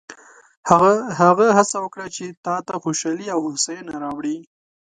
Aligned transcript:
هغه 1.31 1.45
هڅه 1.57 1.77
وکړه 1.81 2.07
چې 2.15 2.25
تا 2.45 2.55
ته 2.67 2.73
خوشحالي 2.83 3.27
او 3.35 3.39
هوساینه 3.47 3.93
راوړي. 4.03 4.37